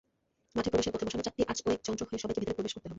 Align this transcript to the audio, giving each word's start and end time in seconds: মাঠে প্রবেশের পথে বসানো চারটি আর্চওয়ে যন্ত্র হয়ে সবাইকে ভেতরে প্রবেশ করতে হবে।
মাঠে 0.57 0.69
প্রবেশের 0.71 0.93
পথে 0.93 1.05
বসানো 1.07 1.25
চারটি 1.25 1.41
আর্চওয়ে 1.51 1.75
যন্ত্র 1.87 2.03
হয়ে 2.07 2.21
সবাইকে 2.23 2.39
ভেতরে 2.41 2.57
প্রবেশ 2.57 2.73
করতে 2.73 2.85
হবে। 2.87 2.89